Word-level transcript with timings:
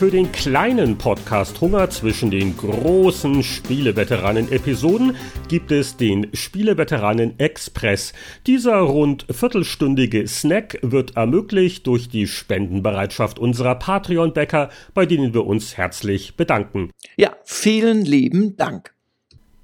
Für 0.00 0.10
den 0.10 0.32
kleinen 0.32 0.96
Podcast 0.96 1.60
Hunger 1.60 1.90
zwischen 1.90 2.30
den 2.30 2.56
großen 2.56 3.42
Spieleveteranen-Episoden 3.42 5.14
gibt 5.46 5.72
es 5.72 5.98
den 5.98 6.28
Spieleveteranen 6.32 7.38
Express. 7.38 8.14
Dieser 8.46 8.78
rund 8.78 9.26
viertelstündige 9.30 10.26
Snack 10.26 10.78
wird 10.80 11.18
ermöglicht 11.18 11.86
durch 11.86 12.08
die 12.08 12.26
Spendenbereitschaft 12.26 13.38
unserer 13.38 13.74
Patreon-Bäcker, 13.74 14.70
bei 14.94 15.04
denen 15.04 15.34
wir 15.34 15.44
uns 15.44 15.76
herzlich 15.76 16.34
bedanken. 16.34 16.92
Ja, 17.18 17.36
vielen 17.44 18.02
lieben 18.02 18.56
Dank. 18.56 18.94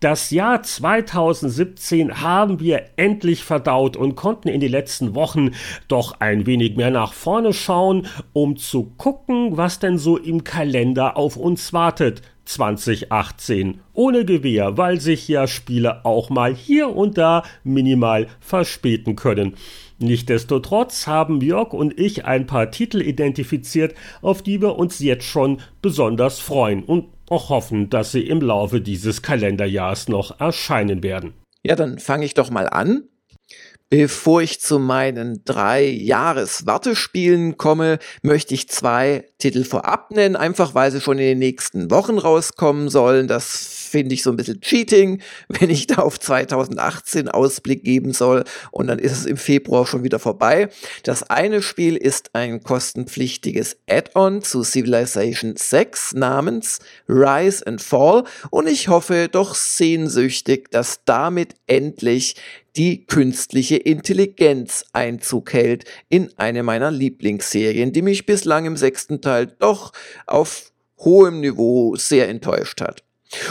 Das 0.00 0.30
Jahr 0.30 0.62
2017 0.62 2.20
haben 2.20 2.60
wir 2.60 2.84
endlich 2.96 3.44
verdaut 3.44 3.96
und 3.96 4.14
konnten 4.14 4.48
in 4.48 4.60
den 4.60 4.70
letzten 4.70 5.14
Wochen 5.14 5.52
doch 5.88 6.20
ein 6.20 6.44
wenig 6.44 6.76
mehr 6.76 6.90
nach 6.90 7.14
vorne 7.14 7.54
schauen, 7.54 8.06
um 8.34 8.58
zu 8.58 8.92
gucken, 8.98 9.56
was 9.56 9.78
denn 9.78 9.96
so 9.96 10.18
im 10.18 10.44
Kalender 10.44 11.16
auf 11.16 11.38
uns 11.38 11.72
wartet. 11.72 12.20
2018 12.44 13.80
ohne 13.94 14.26
Gewehr, 14.26 14.76
weil 14.76 15.00
sich 15.00 15.26
ja 15.28 15.46
Spiele 15.46 16.04
auch 16.04 16.28
mal 16.28 16.54
hier 16.54 16.94
und 16.94 17.16
da 17.16 17.42
minimal 17.64 18.28
verspäten 18.38 19.16
können. 19.16 19.54
Nichtsdestotrotz 19.98 21.06
haben 21.06 21.40
Jörg 21.40 21.72
und 21.72 21.98
ich 21.98 22.26
ein 22.26 22.46
paar 22.46 22.70
Titel 22.70 23.00
identifiziert, 23.00 23.94
auf 24.20 24.42
die 24.42 24.60
wir 24.60 24.76
uns 24.76 24.98
jetzt 24.98 25.24
schon 25.24 25.60
besonders 25.80 26.38
freuen 26.38 26.84
und 26.84 27.06
auch 27.28 27.48
hoffen, 27.48 27.90
dass 27.90 28.12
sie 28.12 28.26
im 28.26 28.40
Laufe 28.40 28.80
dieses 28.80 29.22
Kalenderjahrs 29.22 30.08
noch 30.08 30.40
erscheinen 30.40 31.02
werden. 31.02 31.34
Ja, 31.62 31.74
dann 31.74 31.98
fange 31.98 32.24
ich 32.24 32.34
doch 32.34 32.50
mal 32.50 32.68
an. 32.68 33.04
Bevor 33.88 34.42
ich 34.42 34.60
zu 34.60 34.80
meinen 34.80 35.44
drei 35.44 35.84
Jahreswartespielen 35.84 37.56
komme, 37.56 38.00
möchte 38.22 38.52
ich 38.52 38.68
zwei 38.68 39.24
Titel 39.38 39.62
vorab 39.62 40.10
nennen, 40.10 40.34
einfach 40.34 40.74
weil 40.74 40.90
sie 40.90 41.00
schon 41.00 41.18
in 41.18 41.24
den 41.24 41.38
nächsten 41.38 41.88
Wochen 41.92 42.18
rauskommen 42.18 42.88
sollen. 42.88 43.28
Das 43.28 43.75
finde 43.86 44.14
ich 44.14 44.22
so 44.22 44.30
ein 44.30 44.36
bisschen 44.36 44.60
Cheating, 44.60 45.22
wenn 45.48 45.70
ich 45.70 45.86
da 45.86 45.96
auf 45.96 46.18
2018 46.18 47.28
Ausblick 47.28 47.84
geben 47.84 48.12
soll 48.12 48.44
und 48.70 48.88
dann 48.88 48.98
ist 48.98 49.12
es 49.12 49.26
im 49.26 49.36
Februar 49.36 49.86
schon 49.86 50.04
wieder 50.04 50.18
vorbei. 50.18 50.68
Das 51.02 51.22
eine 51.22 51.62
Spiel 51.62 51.96
ist 51.96 52.30
ein 52.34 52.62
kostenpflichtiges 52.62 53.78
Add-on 53.88 54.42
zu 54.42 54.62
Civilization 54.62 55.54
6 55.56 56.14
namens 56.14 56.80
Rise 57.08 57.66
and 57.66 57.80
Fall 57.80 58.24
und 58.50 58.68
ich 58.68 58.88
hoffe 58.88 59.28
doch 59.30 59.54
sehnsüchtig, 59.54 60.70
dass 60.70 61.00
damit 61.04 61.54
endlich 61.66 62.36
die 62.76 63.06
künstliche 63.06 63.76
Intelligenz 63.76 64.84
Einzug 64.92 65.52
hält 65.52 65.84
in 66.08 66.30
eine 66.36 66.62
meiner 66.62 66.90
Lieblingsserien, 66.90 67.92
die 67.92 68.02
mich 68.02 68.26
bislang 68.26 68.66
im 68.66 68.76
sechsten 68.76 69.20
Teil 69.20 69.46
doch 69.46 69.92
auf 70.26 70.72
hohem 70.98 71.40
Niveau 71.40 71.96
sehr 71.96 72.28
enttäuscht 72.28 72.80
hat. 72.80 73.05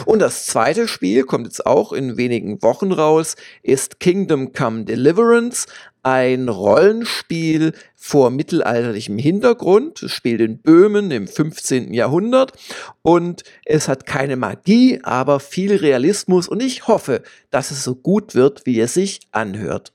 Und 0.06 0.20
das 0.20 0.45
zweite 0.45 0.88
Spiel 0.88 1.23
kommt 1.23 1.48
jetzt 1.48 1.66
auch 1.66 1.92
in 1.92 2.18
wenigen 2.18 2.62
Wochen 2.62 2.92
raus, 2.92 3.36
ist 3.64 4.00
Kingdom 4.00 4.54
Come 4.54 4.86
Deliverance, 4.86 5.67
ein 6.04 6.50
Rollenspiel 6.50 7.73
vor 7.95 8.30
mittelalterlichem 8.30 9.17
Hintergrund. 9.17 10.04
Es 10.04 10.12
spielt 10.12 10.40
in 10.40 10.59
Böhmen 10.59 11.09
im 11.09 11.28
15. 11.28 11.94
Jahrhundert 11.94 12.54
und 13.02 13.44
es 13.66 13.88
hat 13.88 14.06
keine 14.06 14.36
Magie, 14.36 15.00
aber 15.02 15.40
viel 15.40 15.76
Realismus 15.76 16.48
und 16.48 16.62
ich 16.62 16.88
hoffe, 16.88 17.23
dass 17.50 17.72
es 17.72 17.84
so 17.84 17.95
gut 17.95 18.36
wird, 18.36 18.67
wie 18.67 18.80
es 18.80 18.94
sich 18.94 19.22
anhört. 19.32 19.95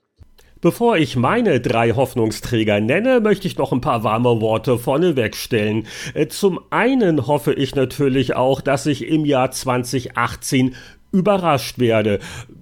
Bevor 0.63 0.99
ich 0.99 1.17
meine 1.17 1.59
drei 1.61 1.93
Hoffnungsträger 1.93 2.81
nenne, 2.81 3.21
möchte 3.21 3.47
ich 3.47 3.57
noch 3.57 3.73
ein 3.73 3.81
paar 3.81 4.05
warme 4.05 4.43
Worte 4.43 4.77
vorneweg 4.79 5.35
stellen. 5.35 5.87
Äh, 6.13 6.29
zum 6.29 6.61
einen 6.69 7.27
hoffe 7.27 7.55
ich 7.55 7.75
natürlich 7.75 8.37
auch, 8.37 8.61
dass 8.61 8.85
ich 8.85 9.09
im 9.09 9.25
Jahr 9.25 9.51
2018 9.53 10.75
überrascht 11.13 11.79
werde. 11.79 12.19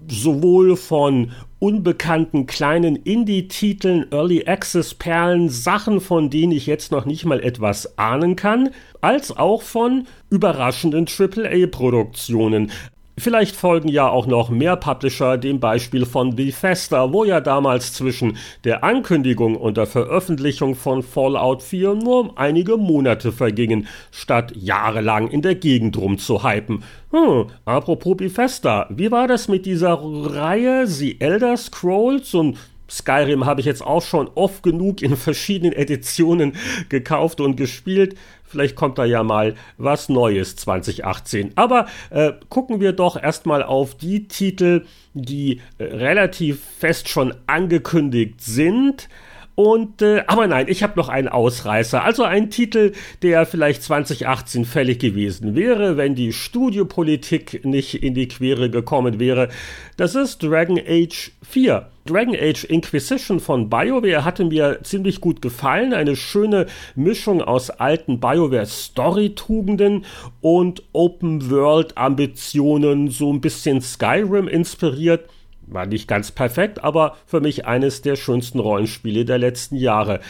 Sowohl 0.09 0.77
von 0.77 1.33
unbekannten 1.59 2.47
kleinen 2.47 2.95
Indie-Titeln, 2.95 4.07
Early 4.13 4.47
Access-Perlen, 4.47 5.49
Sachen, 5.49 6.01
von 6.01 6.31
denen 6.31 6.53
ich 6.53 6.67
jetzt 6.67 6.93
noch 6.93 7.05
nicht 7.05 7.25
mal 7.25 7.41
etwas 7.41 7.99
ahnen 7.99 8.37
kann, 8.37 8.71
als 9.01 9.37
auch 9.37 9.63
von 9.63 10.07
überraschenden 10.31 11.07
AAA-Produktionen. 11.07 12.71
Vielleicht 13.19 13.57
folgen 13.57 13.89
ja 13.89 14.09
auch 14.09 14.27
noch 14.27 14.49
mehr 14.49 14.77
Publisher 14.77 15.39
dem 15.39 15.61
Beispiel 15.61 16.07
von 16.07 16.37
Bethesda, 16.37 17.13
wo 17.13 17.25
ja 17.25 17.41
damals 17.41 17.93
zwischen 17.93 18.37
der 18.65 18.85
Ankündigung 18.85 19.57
und 19.57 19.77
der 19.77 19.87
Veröffentlichung 19.87 20.75
von 20.75 21.03
Fallout 21.03 21.63
4 21.63 21.95
nur 21.95 22.39
einige 22.39 22.77
Monate 22.77 23.33
vergingen, 23.33 23.89
statt 24.11 24.53
jahrelang 24.55 25.29
in 25.29 25.43
der 25.43 25.57
Gegend 25.57 25.97
rumzuhypen. 25.97 26.85
Hm, 27.11 27.47
apropos 27.65 28.17
Bethesda, 28.17 28.87
wie 28.91 29.11
war 29.11 29.27
das 29.27 29.49
mit 29.49 29.67
dieser 29.67 29.99
Reihe 30.03 30.87
The 30.87 31.21
Elder 31.21 31.57
Scrolls 31.57 32.35
und 32.35 32.57
Skyrim 32.91 33.45
habe 33.45 33.61
ich 33.61 33.67
jetzt 33.67 33.85
auch 33.85 34.03
schon 34.03 34.31
oft 34.35 34.63
genug 34.63 35.03
in 35.03 35.17
verschiedenen 35.17 35.75
Editionen 35.75 36.55
gekauft 36.89 37.41
und 37.41 37.57
gespielt. 37.57 38.17
Vielleicht 38.49 38.77
kommt 38.77 38.99
da 38.99 39.05
ja 39.05 39.23
mal 39.23 39.55
was 39.77 40.09
Neues 40.09 40.57
2018. 40.57 41.53
Aber 41.57 41.87
äh, 42.11 42.33
gucken 42.49 42.81
wir 42.81 42.93
doch 42.93 43.23
erstmal 43.23 43.63
auf 43.63 43.95
die 43.95 44.27
Titel, 44.29 44.85
die 45.15 45.61
äh, 45.79 45.85
relativ 45.85 46.63
fest 46.79 47.09
schon 47.09 47.35
angekündigt 47.47 48.41
sind. 48.41 49.09
Und 49.59 50.03
äh, 50.03 50.23
aber 50.29 50.47
nein, 50.47 50.67
ich 50.69 50.85
habe 50.85 50.93
noch 50.95 51.09
einen 51.09 51.27
Ausreißer, 51.27 52.05
also 52.05 52.23
einen 52.23 52.49
Titel, 52.49 52.93
der 53.23 53.45
vielleicht 53.45 53.83
2018 53.83 54.65
fällig 54.65 55.01
gewesen 55.01 55.57
wäre, 55.57 55.97
wenn 55.97 56.15
die 56.15 56.33
Studiopolitik 56.33 57.65
nicht 57.65 58.05
in 58.05 58.15
die 58.15 58.29
Quere 58.29 58.71
gekommen 58.71 59.19
wäre. 59.19 59.49
Das 59.97 60.15
ist 60.15 60.45
Dragon 60.45 60.79
Age 60.79 61.33
4. 61.43 61.89
Dragon 62.07 62.37
Age 62.37 62.63
Inquisition 62.67 63.41
von 63.41 63.69
BioWare 63.69 64.25
hatte 64.25 64.45
mir 64.45 64.79
ziemlich 64.85 65.21
gut 65.21 65.43
gefallen. 65.43 65.93
Eine 65.93 66.15
schöne 66.15 66.67
Mischung 66.95 67.43
aus 67.43 67.69
alten 67.69 68.21
BioWare 68.21 68.65
Story-Tugenden 68.65 70.05
und 70.41 70.85
Open-World-Ambitionen, 70.93 73.11
so 73.11 73.33
ein 73.33 73.41
bisschen 73.41 73.81
Skyrim 73.81 74.47
inspiriert. 74.47 75.29
War 75.71 75.87
nicht 75.87 76.09
ganz 76.09 76.31
perfekt, 76.31 76.83
aber 76.83 77.17
für 77.27 77.41
mich 77.41 77.67
eines 77.67 78.01
der 78.01 78.17
schönsten 78.17 78.59
Rollenspiele 78.59 79.25
der 79.27 79.39
letzten 79.39 79.77
Jahre. 79.77 80.21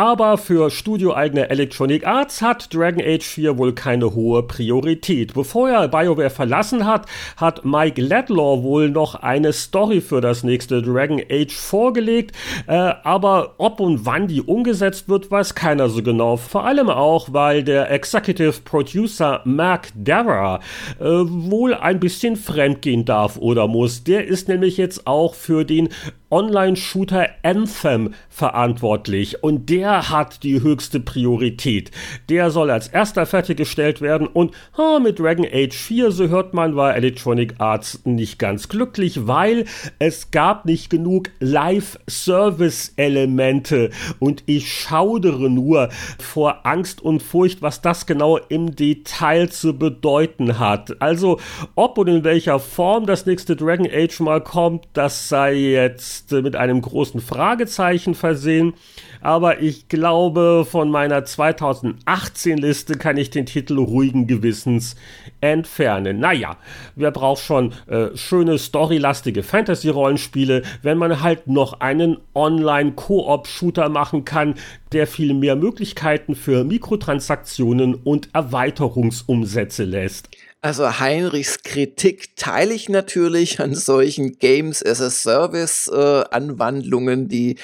Aber 0.00 0.38
für 0.38 0.70
studioeigene 0.70 1.50
Electronic 1.50 2.06
Arts 2.06 2.40
hat 2.40 2.72
Dragon 2.72 3.02
Age 3.04 3.22
4 3.22 3.58
wohl 3.58 3.74
keine 3.74 4.14
hohe 4.14 4.42
Priorität. 4.42 5.34
Bevor 5.34 5.68
er 5.68 5.88
BioWare 5.88 6.30
verlassen 6.30 6.86
hat, 6.86 7.04
hat 7.36 7.66
Mike 7.66 8.00
Ladlaw 8.00 8.62
wohl 8.62 8.88
noch 8.88 9.14
eine 9.16 9.52
Story 9.52 10.00
für 10.00 10.22
das 10.22 10.42
nächste 10.42 10.80
Dragon 10.80 11.20
Age 11.30 11.54
vorgelegt. 11.54 12.34
Äh, 12.66 12.72
aber 12.72 13.56
ob 13.58 13.78
und 13.78 14.06
wann 14.06 14.26
die 14.26 14.40
umgesetzt 14.40 15.10
wird, 15.10 15.30
weiß 15.30 15.54
keiner 15.54 15.90
so 15.90 16.02
genau. 16.02 16.38
Vor 16.38 16.64
allem 16.64 16.88
auch, 16.88 17.34
weil 17.34 17.62
der 17.62 17.90
Executive 17.90 18.54
Producer 18.64 19.42
Mark 19.44 19.88
Dara 19.94 20.60
äh, 20.98 21.04
wohl 21.04 21.74
ein 21.74 22.00
bisschen 22.00 22.36
fremdgehen 22.36 23.04
darf 23.04 23.36
oder 23.36 23.68
muss. 23.68 24.02
Der 24.02 24.26
ist 24.26 24.48
nämlich 24.48 24.78
jetzt 24.78 25.06
auch 25.06 25.34
für 25.34 25.66
den 25.66 25.90
Online-Shooter 26.30 27.28
Anthem 27.42 28.14
verantwortlich 28.28 29.42
und 29.42 29.68
der 29.68 30.10
hat 30.10 30.44
die 30.44 30.62
höchste 30.62 31.00
Priorität. 31.00 31.90
Der 32.28 32.50
soll 32.50 32.70
als 32.70 32.88
erster 32.88 33.24
fertiggestellt 33.26 34.00
werden 34.00 34.26
und 34.26 34.54
ha, 34.78 34.98
mit 35.00 35.18
Dragon 35.18 35.46
Age 35.50 35.74
4, 35.74 36.12
so 36.12 36.28
hört 36.28 36.54
man, 36.54 36.76
war 36.76 36.96
Electronic 36.96 37.54
Arts 37.58 38.00
nicht 38.04 38.38
ganz 38.38 38.68
glücklich, 38.68 39.26
weil 39.26 39.64
es 39.98 40.30
gab 40.30 40.66
nicht 40.66 40.90
genug 40.90 41.30
Live-Service-Elemente 41.40 43.90
und 44.18 44.44
ich 44.46 44.72
schaudere 44.72 45.50
nur 45.50 45.90
vor 46.18 46.64
Angst 46.64 47.02
und 47.02 47.22
Furcht, 47.22 47.62
was 47.62 47.80
das 47.82 48.06
genau 48.06 48.36
im 48.36 48.76
Detail 48.76 49.50
zu 49.50 49.76
bedeuten 49.76 50.58
hat. 50.58 51.02
Also, 51.02 51.40
ob 51.74 51.98
und 51.98 52.08
in 52.08 52.24
welcher 52.24 52.60
Form 52.60 53.06
das 53.06 53.26
nächste 53.26 53.56
Dragon 53.56 53.88
Age 53.92 54.20
mal 54.20 54.40
kommt, 54.40 54.86
das 54.92 55.28
sei 55.28 55.54
jetzt 55.54 56.19
ist 56.20 56.42
mit 56.42 56.56
einem 56.56 56.80
großen 56.82 57.20
Fragezeichen 57.20 58.14
versehen. 58.14 58.74
Aber 59.20 59.60
ich 59.60 59.88
glaube, 59.88 60.66
von 60.68 60.90
meiner 60.90 61.20
2018-Liste 61.20 62.94
kann 62.96 63.16
ich 63.16 63.30
den 63.30 63.46
Titel 63.46 63.78
ruhigen 63.78 64.26
Gewissens 64.26 64.96
entfernen. 65.40 66.20
Naja, 66.20 66.56
wer 66.96 67.10
braucht 67.10 67.42
schon 67.42 67.72
äh, 67.86 68.16
schöne 68.16 68.58
storylastige 68.58 69.42
Fantasy-Rollenspiele, 69.42 70.62
wenn 70.82 70.98
man 70.98 71.22
halt 71.22 71.46
noch 71.48 71.80
einen 71.80 72.18
Online-Koop-Shooter 72.34 73.88
machen 73.88 74.24
kann, 74.24 74.54
der 74.92 75.06
viel 75.06 75.34
mehr 75.34 75.56
Möglichkeiten 75.56 76.34
für 76.34 76.64
Mikrotransaktionen 76.64 77.94
und 77.94 78.30
Erweiterungsumsätze 78.32 79.84
lässt. 79.84 80.30
Also 80.62 81.00
Heinrichs 81.00 81.62
Kritik 81.62 82.36
teile 82.36 82.74
ich 82.74 82.90
natürlich 82.90 83.60
an 83.60 83.74
solchen 83.74 84.38
Games 84.38 84.84
as 84.84 85.00
a 85.00 85.08
Service 85.08 85.88
äh, 85.88 86.24
Anwandlungen, 86.30 87.28
die 87.28 87.56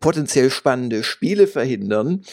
potenziell 0.00 0.50
spannende 0.50 1.02
Spiele 1.02 1.46
verhindern. 1.46 2.24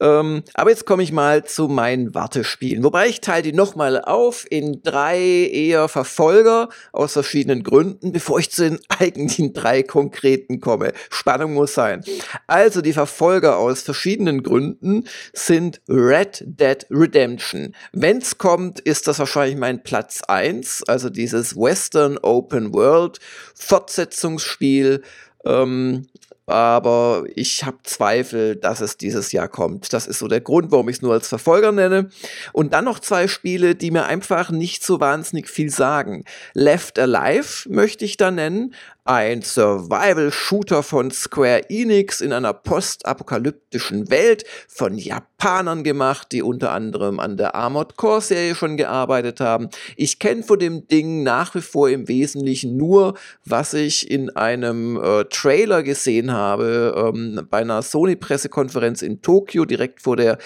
Ähm, 0.00 0.44
aber 0.54 0.70
jetzt 0.70 0.86
komme 0.86 1.02
ich 1.02 1.12
mal 1.12 1.44
zu 1.44 1.68
meinen 1.68 2.14
Wartespielen. 2.14 2.84
Wobei 2.84 3.08
ich 3.08 3.20
teile 3.20 3.42
die 3.42 3.52
nochmal 3.52 4.00
auf 4.00 4.46
in 4.48 4.80
drei 4.82 5.18
eher 5.18 5.88
Verfolger 5.88 6.70
aus 6.92 7.12
verschiedenen 7.12 7.62
Gründen, 7.62 8.12
bevor 8.12 8.38
ich 8.38 8.50
zu 8.50 8.62
den 8.62 8.78
eigentlichen 8.88 9.52
drei 9.52 9.82
konkreten 9.82 10.60
komme. 10.60 10.92
Spannung 11.10 11.52
muss 11.52 11.74
sein. 11.74 12.02
Also 12.46 12.80
die 12.80 12.94
Verfolger 12.94 13.58
aus 13.58 13.82
verschiedenen 13.82 14.42
Gründen 14.42 15.04
sind 15.34 15.82
Red 15.86 16.44
Dead 16.46 16.86
Redemption. 16.90 17.74
Wenn's 17.92 18.38
kommt, 18.38 18.80
ist 18.80 19.08
das 19.08 19.18
wahrscheinlich 19.18 19.58
mein 19.58 19.65
Platz 19.74 20.22
eins. 20.22 20.82
also 20.86 21.10
dieses 21.10 21.56
Western 21.56 22.18
Open 22.18 22.72
World 22.72 23.18
Fortsetzungsspiel. 23.54 25.02
Ähm, 25.44 26.06
aber 26.46 27.24
ich 27.34 27.64
habe 27.64 27.78
Zweifel, 27.82 28.54
dass 28.54 28.80
es 28.80 28.96
dieses 28.96 29.32
Jahr 29.32 29.48
kommt. 29.48 29.92
Das 29.92 30.06
ist 30.06 30.20
so 30.20 30.28
der 30.28 30.40
Grund, 30.40 30.70
warum 30.70 30.88
ich 30.88 30.96
es 30.96 31.02
nur 31.02 31.12
als 31.12 31.26
Verfolger 31.26 31.72
nenne. 31.72 32.10
Und 32.52 32.72
dann 32.72 32.84
noch 32.84 33.00
zwei 33.00 33.26
Spiele, 33.26 33.74
die 33.74 33.90
mir 33.90 34.04
einfach 34.04 34.50
nicht 34.50 34.84
so 34.84 35.00
wahnsinnig 35.00 35.48
viel 35.48 35.70
sagen. 35.70 36.24
Left 36.54 37.00
Alive 37.00 37.68
möchte 37.68 38.04
ich 38.04 38.16
da 38.16 38.30
nennen, 38.30 38.74
ein 39.06 39.42
Survival-Shooter 39.42 40.82
von 40.82 41.10
Square 41.10 41.70
Enix 41.70 42.20
in 42.20 42.32
einer 42.32 42.52
postapokalyptischen 42.52 44.10
Welt 44.10 44.44
von 44.68 44.98
Japanern 44.98 45.84
gemacht, 45.84 46.32
die 46.32 46.42
unter 46.42 46.72
anderem 46.72 47.20
an 47.20 47.36
der 47.36 47.54
Armored 47.54 47.96
Core 47.96 48.20
Serie 48.20 48.54
schon 48.54 48.76
gearbeitet 48.76 49.40
haben. 49.40 49.68
Ich 49.96 50.18
kenne 50.18 50.42
von 50.42 50.58
dem 50.58 50.88
Ding 50.88 51.22
nach 51.22 51.54
wie 51.54 51.60
vor 51.60 51.88
im 51.88 52.08
Wesentlichen 52.08 52.76
nur, 52.76 53.14
was 53.44 53.74
ich 53.74 54.10
in 54.10 54.30
einem 54.30 55.00
äh, 55.00 55.24
Trailer 55.24 55.82
gesehen 55.82 56.32
habe 56.32 57.12
ähm, 57.14 57.46
bei 57.48 57.58
einer 57.58 57.82
Sony-Pressekonferenz 57.82 59.02
in 59.02 59.22
Tokio 59.22 59.64
direkt 59.64 60.02
vor 60.02 60.16
der 60.16 60.38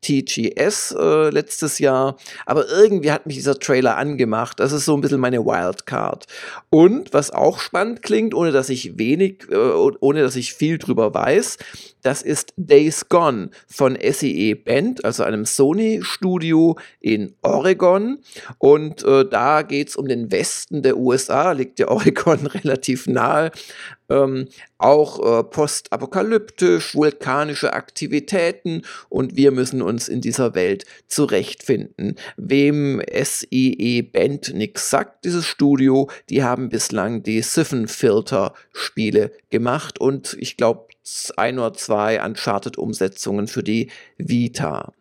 TGS 0.00 0.94
äh, 0.98 1.30
letztes 1.30 1.78
Jahr, 1.78 2.16
aber 2.46 2.68
irgendwie 2.68 3.10
hat 3.10 3.26
mich 3.26 3.36
dieser 3.36 3.58
Trailer 3.58 3.96
angemacht. 3.96 4.60
Das 4.60 4.72
ist 4.72 4.84
so 4.84 4.94
ein 4.96 5.00
bisschen 5.00 5.20
meine 5.20 5.44
Wildcard. 5.44 6.26
Und 6.70 7.12
was 7.12 7.30
auch 7.30 7.58
spannend 7.58 8.02
klingt, 8.02 8.34
ohne 8.34 8.52
dass 8.52 8.68
ich 8.68 8.98
wenig, 8.98 9.46
äh, 9.50 9.56
ohne 9.56 10.22
dass 10.22 10.36
ich 10.36 10.54
viel 10.54 10.78
drüber 10.78 11.12
weiß, 11.14 11.58
das 12.02 12.22
ist 12.22 12.52
Days 12.56 13.08
Gone 13.08 13.50
von 13.66 13.98
SEE 14.00 14.54
Band, 14.54 15.04
also 15.04 15.24
einem 15.24 15.44
Sony-Studio 15.44 16.78
in 17.00 17.34
Oregon. 17.42 18.18
Und 18.58 19.02
äh, 19.04 19.28
da 19.28 19.62
geht's 19.62 19.96
um 19.96 20.06
den 20.06 20.30
Westen 20.30 20.82
der 20.82 20.96
USA, 20.96 21.52
liegt 21.52 21.78
ja 21.80 21.88
Oregon 21.88 22.46
relativ 22.46 23.06
nahe 23.08 23.50
ähm, 24.08 24.48
auch 24.78 25.40
äh, 25.40 25.44
postapokalyptisch, 25.44 26.94
vulkanische 26.94 27.72
Aktivitäten 27.72 28.82
und 29.08 29.36
wir 29.36 29.50
müssen 29.50 29.82
uns 29.82 30.08
in 30.08 30.20
dieser 30.20 30.54
Welt 30.54 30.84
zurechtfinden. 31.06 32.16
Wem 32.36 33.02
SIE 33.10 34.02
Band 34.02 34.54
nix 34.54 34.90
sagt, 34.90 35.24
dieses 35.24 35.46
Studio, 35.46 36.10
die 36.28 36.42
haben 36.42 36.68
bislang 36.68 37.22
die 37.22 37.42
Siphon 37.42 37.88
Filter 37.88 38.54
Spiele 38.72 39.32
gemacht 39.50 40.00
und 40.00 40.36
ich 40.38 40.56
glaube 40.56 40.88
ein 41.36 41.58
oder 41.58 41.72
zwei 41.72 42.22
Uncharted-Umsetzungen 42.22 43.48
für 43.48 43.62
die 43.62 43.90
Vita. 44.18 44.92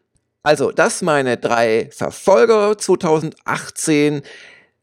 Also, 0.44 0.71
das 0.71 1.01
meine 1.01 1.36
drei 1.36 1.89
Verfolger 1.92 2.77
2018. 2.77 4.21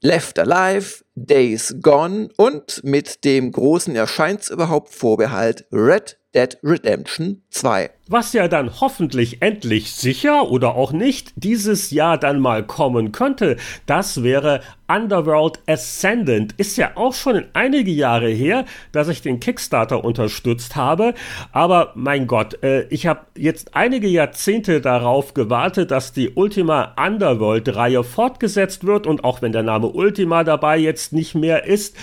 Left 0.05 0.39
Alive, 0.39 1.03
Days 1.15 1.77
Gone 1.81 2.29
und 2.37 2.85
mit 2.85 3.25
dem 3.25 3.51
großen 3.51 3.97
Erscheins 3.97 4.51
überhaupt 4.51 4.91
Vorbehalt 4.91 5.65
Red 5.73 6.19
Dead 6.35 6.59
Redemption 6.65 7.43
2. 7.51 7.91
Was 8.09 8.33
ja 8.33 8.49
dann 8.49 8.81
hoffentlich 8.81 9.41
endlich 9.41 9.93
sicher 9.93 10.51
oder 10.51 10.75
auch 10.75 10.93
nicht 10.93 11.33
dieses 11.37 11.91
Jahr 11.91 12.19
dann 12.19 12.41
mal 12.41 12.67
kommen 12.67 13.13
könnte, 13.13 13.57
das 13.87 14.23
wäre 14.23 14.61
Underworld 14.89 15.61
Ascendant. 15.67 16.53
Ist 16.59 16.77
ja 16.77 16.93
auch 16.97 17.15
schon 17.15 17.45
einige 17.55 17.91
Jahre 17.91 18.29
her, 18.29 18.67
dass 18.93 19.09
ich 19.09 19.23
den 19.23 19.41
Kickstarter 19.41 20.05
unterstützt 20.05 20.77
habe. 20.77 21.15
Aber 21.53 21.93
mein 21.95 22.27
Gott, 22.27 22.63
äh, 22.63 22.83
ich 22.89 23.07
habe 23.07 23.21
jetzt 23.37 23.75
einige 23.75 24.09
Jahrzehnte 24.09 24.83
darauf 24.83 25.33
gewartet, 25.33 25.91
dass 25.91 26.13
die 26.13 26.31
Ultima 26.31 26.95
Underworld-Reihe 26.99 28.05
fortgesetzt 28.05 28.85
wird. 28.85 29.07
Und 29.07 29.25
auch 29.25 29.41
wenn 29.41 29.53
der 29.53 29.63
Name 29.63 29.87
Ultima 29.87 30.45
dabei 30.45 30.77
jetzt 30.77 31.15
nicht 31.15 31.35
mehr 31.35 31.65
ist, 31.65 31.97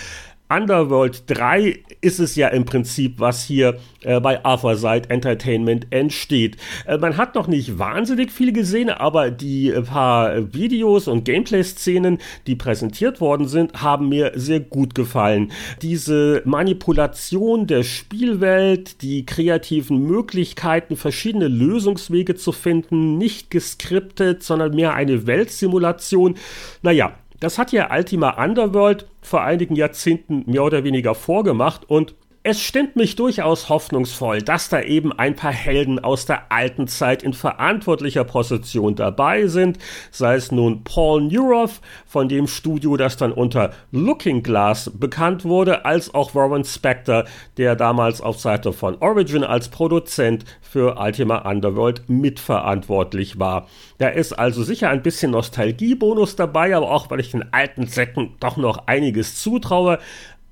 Underworld 0.54 1.24
3 1.28 1.82
ist 2.02 2.18
es 2.18 2.36
ja 2.36 2.48
im 2.48 2.64
Prinzip, 2.64 3.20
was 3.20 3.42
hier 3.42 3.78
äh, 4.02 4.20
bei 4.20 4.44
Alphaside 4.44 5.08
Entertainment 5.08 5.86
entsteht. 5.90 6.56
Äh, 6.86 6.98
man 6.98 7.16
hat 7.16 7.34
noch 7.34 7.46
nicht 7.46 7.78
wahnsinnig 7.78 8.30
viel 8.30 8.52
gesehen, 8.52 8.90
aber 8.90 9.30
die 9.30 9.70
äh, 9.70 9.80
paar 9.80 10.52
Videos 10.52 11.08
und 11.08 11.24
Gameplay-Szenen, 11.24 12.18
die 12.46 12.54
präsentiert 12.54 13.20
worden 13.20 13.48
sind, 13.48 13.82
haben 13.82 14.10
mir 14.10 14.32
sehr 14.34 14.60
gut 14.60 14.94
gefallen. 14.94 15.52
Diese 15.80 16.42
Manipulation 16.44 17.66
der 17.66 17.82
Spielwelt, 17.82 19.00
die 19.00 19.24
kreativen 19.24 20.06
Möglichkeiten, 20.06 20.96
verschiedene 20.96 21.48
Lösungswege 21.48 22.34
zu 22.34 22.52
finden, 22.52 23.16
nicht 23.16 23.50
geskriptet, 23.50 24.42
sondern 24.42 24.74
mehr 24.74 24.94
eine 24.94 25.26
Weltsimulation. 25.26 26.34
Naja, 26.82 27.14
das 27.42 27.58
hat 27.58 27.72
ja 27.72 27.90
Ultima 27.92 28.42
Underworld 28.42 29.06
vor 29.20 29.42
einigen 29.42 29.74
Jahrzehnten 29.74 30.44
mehr 30.46 30.62
oder 30.62 30.84
weniger 30.84 31.14
vorgemacht 31.16 31.90
und 31.90 32.14
es 32.44 32.60
stimmt 32.60 32.96
mich 32.96 33.14
durchaus 33.14 33.68
hoffnungsvoll, 33.68 34.42
dass 34.42 34.68
da 34.68 34.82
eben 34.82 35.12
ein 35.12 35.36
paar 35.36 35.52
Helden 35.52 36.00
aus 36.00 36.26
der 36.26 36.50
alten 36.50 36.88
Zeit 36.88 37.22
in 37.22 37.34
verantwortlicher 37.34 38.24
Position 38.24 38.96
dabei 38.96 39.46
sind, 39.46 39.78
sei 40.10 40.34
es 40.34 40.50
nun 40.50 40.82
Paul 40.82 41.22
Neuroth 41.22 41.80
von 42.04 42.28
dem 42.28 42.48
Studio, 42.48 42.96
das 42.96 43.16
dann 43.16 43.30
unter 43.30 43.72
Looking 43.92 44.42
Glass 44.42 44.90
bekannt 44.92 45.44
wurde, 45.44 45.84
als 45.84 46.14
auch 46.14 46.34
Warren 46.34 46.64
Spector, 46.64 47.26
der 47.58 47.76
damals 47.76 48.20
auf 48.20 48.40
Seite 48.40 48.72
von 48.72 48.96
Origin 48.96 49.44
als 49.44 49.68
Produzent 49.68 50.44
für 50.60 50.96
Ultima 50.98 51.48
Underworld 51.48 52.08
mitverantwortlich 52.08 53.38
war. 53.38 53.68
Da 53.98 54.08
ist 54.08 54.32
also 54.32 54.64
sicher 54.64 54.90
ein 54.90 55.02
bisschen 55.02 55.30
Nostalgiebonus 55.30 56.34
dabei, 56.34 56.74
aber 56.74 56.90
auch 56.90 57.08
weil 57.08 57.20
ich 57.20 57.30
den 57.30 57.52
alten 57.52 57.86
Säcken 57.86 58.34
doch 58.40 58.56
noch 58.56 58.88
einiges 58.88 59.40
zutraue. 59.40 60.00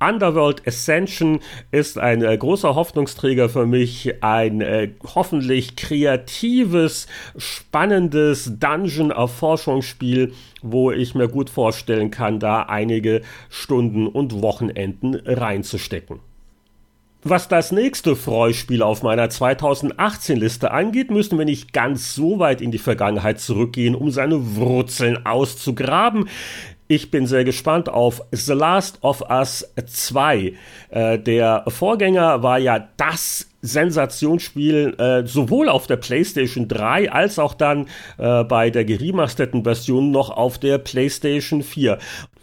Underworld 0.00 0.66
Ascension 0.66 1.40
ist 1.70 1.98
ein 1.98 2.22
äh, 2.22 2.36
großer 2.36 2.74
Hoffnungsträger 2.74 3.50
für 3.50 3.66
mich, 3.66 4.14
ein 4.22 4.62
äh, 4.62 4.90
hoffentlich 5.14 5.76
kreatives, 5.76 7.06
spannendes 7.36 8.58
Dungeon-Erforschungsspiel, 8.58 10.32
wo 10.62 10.90
ich 10.90 11.14
mir 11.14 11.28
gut 11.28 11.50
vorstellen 11.50 12.10
kann, 12.10 12.40
da 12.40 12.62
einige 12.62 13.20
Stunden 13.50 14.06
und 14.06 14.40
Wochenenden 14.40 15.14
reinzustecken. 15.14 16.20
Was 17.22 17.48
das 17.48 17.70
nächste 17.70 18.16
Freuspiel 18.16 18.80
auf 18.80 19.02
meiner 19.02 19.26
2018-Liste 19.26 20.70
angeht, 20.70 21.10
müssen 21.10 21.36
wir 21.36 21.44
nicht 21.44 21.74
ganz 21.74 22.14
so 22.14 22.38
weit 22.38 22.62
in 22.62 22.70
die 22.70 22.78
Vergangenheit 22.78 23.40
zurückgehen, 23.40 23.94
um 23.94 24.10
seine 24.10 24.56
Wurzeln 24.56 25.26
auszugraben. 25.26 26.30
Ich 26.92 27.12
bin 27.12 27.24
sehr 27.28 27.44
gespannt 27.44 27.88
auf 27.88 28.20
The 28.32 28.52
Last 28.52 28.98
of 29.04 29.22
Us 29.30 29.64
2. 29.86 30.54
Äh, 30.90 31.20
der 31.20 31.62
Vorgänger 31.68 32.42
war 32.42 32.58
ja 32.58 32.88
das 32.96 33.46
Sensationsspiel 33.62 34.96
äh, 34.98 35.24
sowohl 35.24 35.68
auf 35.68 35.86
der 35.86 35.98
PlayStation 35.98 36.66
3 36.66 37.12
als 37.12 37.38
auch 37.38 37.54
dann 37.54 37.86
äh, 38.18 38.42
bei 38.42 38.70
der 38.70 38.84
geremasterten 38.84 39.62
Version 39.62 40.10
noch 40.10 40.30
auf 40.30 40.58
der 40.58 40.78
PlayStation 40.78 41.62
4. 41.62 41.96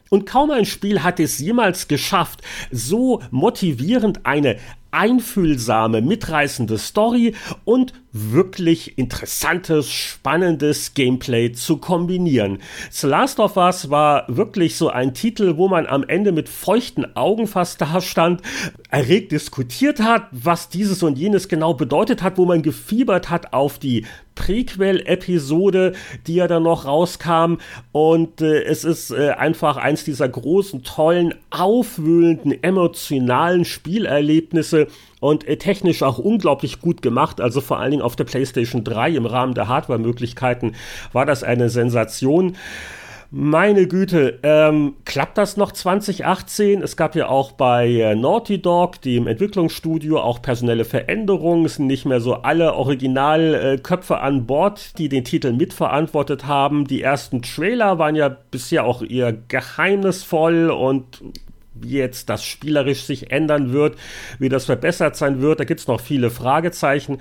Und 0.10 0.26
kaum 0.26 0.52
ein 0.52 0.64
Spiel 0.64 1.04
hat 1.04 1.20
es 1.20 1.40
jemals 1.40 1.90
geschafft, 1.90 2.42
so 2.72 3.22
motivierend 3.32 4.26
eine 4.26 4.56
einfühlsame, 4.92 6.02
mitreißende 6.02 6.78
Story 6.78 7.36
und 7.66 7.92
wirklich 8.32 8.98
interessantes, 8.98 9.90
spannendes 9.90 10.94
Gameplay 10.94 11.52
zu 11.52 11.78
kombinieren. 11.78 12.60
The 12.92 13.08
Last 13.08 13.40
of 13.40 13.58
Us 13.58 13.90
war 13.90 14.26
wirklich 14.28 14.76
so 14.76 14.90
ein 14.90 15.14
Titel, 15.14 15.58
wo 15.58 15.68
man 15.68 15.86
am 15.88 16.04
Ende 16.04 16.32
mit 16.32 16.50
feuchten 16.50 17.16
Augen 17.16 17.48
fast 17.48 17.82
da 17.82 18.02
stand, 18.02 18.42
erregt 18.90 19.32
diskutiert 19.32 20.00
hat, 20.00 20.28
was 20.32 20.70
dieses 20.70 21.04
und 21.04 21.18
jenes 21.18 21.48
genau 21.48 21.74
bedeutet 21.74 22.22
hat, 22.22 22.38
wo 22.38 22.46
man 22.46 22.62
gefiebert 22.62 23.30
hat 23.30 23.54
auf 23.54 23.80
die 23.80 24.06
Prequel-Episode, 24.38 25.94
die 26.28 26.36
ja 26.36 26.48
dann 26.48 26.64
noch 26.64 26.86
rauskam. 26.86 27.56
Und 27.92 28.42
äh, 28.42 28.64
es 28.64 28.86
ist 28.86 29.12
äh, 29.12 29.32
einfach 29.32 29.78
eins 29.78 30.06
dieser 30.06 30.30
großen, 30.30 30.84
tollen, 30.84 31.34
aufwühlenden, 31.50 32.64
emotionalen 32.64 33.66
Spielerlebnisse 33.66 34.88
und 35.20 35.48
äh, 35.48 35.58
technisch 35.58 36.04
auch 36.04 36.20
unglaublich 36.20 36.80
gut 36.80 37.02
gemacht. 37.02 37.42
Also 37.42 37.62
vor 37.62 37.80
allen 37.80 37.92
Dingen 37.92 38.04
auf 38.04 38.16
der 38.16 38.26
PlayStation 38.26 38.84
3 38.84 39.12
im 39.12 39.26
Rahmen 39.26 39.54
der 39.54 39.68
Hardware-Möglichkeiten 39.68 40.74
war 41.14 41.26
das 41.26 41.44
eine 41.44 41.70
Sensation. 41.70 42.56
Meine 43.30 43.88
Güte, 43.88 44.40
ähm, 44.42 44.96
klappt 45.04 45.38
das 45.38 45.58
noch 45.58 45.74
2018? 45.74 46.82
Es 46.82 46.96
gab 46.96 47.14
ja 47.14 47.28
auch 47.28 47.52
bei 47.52 47.90
äh, 47.90 48.16
Naughty 48.16 48.62
Dog, 48.62 49.02
dem 49.02 49.28
Entwicklungsstudio, 49.28 50.18
auch 50.22 50.42
personelle 50.42 50.86
Veränderungen. 50.86 51.66
Es 51.66 51.76
sind 51.76 51.88
nicht 51.88 52.06
mehr 52.06 52.22
so 52.22 52.36
alle 52.36 52.76
Originalköpfe 52.76 54.14
äh, 54.14 54.18
an 54.18 54.46
Bord, 54.46 54.98
die 54.98 55.10
den 55.10 55.26
Titel 55.26 55.52
mitverantwortet 55.52 56.48
haben. 56.48 56.88
Die 56.88 57.02
ersten 57.02 57.42
Trailer 57.42 58.00
waren 58.00 58.16
ja 58.16 58.30
bisher 58.30 58.86
auch 58.86 59.02
eher 59.02 59.34
geheimnisvoll 59.34 60.70
und 60.70 61.22
wie 61.82 61.98
jetzt 61.98 62.30
das 62.30 62.44
spielerisch 62.44 63.04
sich 63.04 63.32
ändern 63.32 63.74
wird, 63.74 63.98
wie 64.40 64.50
das 64.50 64.66
verbessert 64.66 65.16
sein 65.16 65.42
wird, 65.42 65.60
da 65.60 65.64
gibt's 65.64 65.88
noch 65.88 66.02
viele 66.02 66.30
Fragezeichen. 66.30 67.18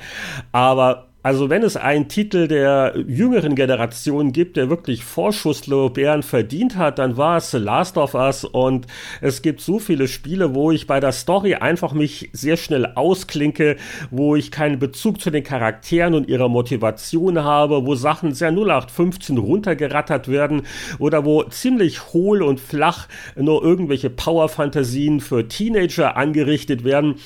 Aber 0.53 1.06
also 1.26 1.50
wenn 1.50 1.64
es 1.64 1.76
einen 1.76 2.06
Titel 2.06 2.47
der 2.47 2.95
jüngeren 3.04 3.56
Generation 3.56 4.30
gibt, 4.30 4.56
der 4.56 4.71
wirklich 4.71 5.02
Vorschusslorbeeren 5.02 6.23
verdient 6.23 6.76
hat, 6.76 7.00
dann 7.00 7.16
war 7.16 7.38
es 7.38 7.50
The 7.50 7.59
Last 7.59 7.99
of 7.99 8.14
Us. 8.14 8.45
Und 8.45 8.87
es 9.21 9.42
gibt 9.42 9.61
so 9.61 9.80
viele 9.80 10.06
Spiele, 10.06 10.54
wo 10.54 10.71
ich 10.71 10.87
bei 10.87 11.00
der 11.00 11.11
Story 11.11 11.56
einfach 11.56 11.92
mich 11.95 12.30
sehr 12.33 12.56
schnell 12.56 12.92
ausklinke, 12.95 13.75
wo 14.12 14.37
ich 14.37 14.52
keinen 14.52 14.78
Bezug 14.78 15.21
zu 15.21 15.30
den 15.30 15.42
Charakteren 15.42 16.14
und 16.14 16.28
ihrer 16.28 16.49
Motivation 16.49 17.42
habe, 17.42 17.85
wo 17.85 17.97
Sachen 17.97 18.33
sehr 18.33 18.52
0815 18.52 19.37
runtergerattert 19.37 20.28
werden 20.28 20.62
oder 21.00 21.25
wo 21.25 21.42
ziemlich 21.42 22.12
hohl 22.12 22.40
und 22.40 22.61
flach 22.61 23.09
nur 23.35 23.64
irgendwelche 23.64 24.11
Power-Fantasien 24.11 25.18
für 25.18 25.49
Teenager 25.49 26.16
angerichtet 26.16 26.85
werden 26.85 27.16